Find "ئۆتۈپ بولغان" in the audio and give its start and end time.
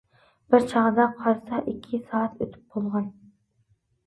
2.47-3.07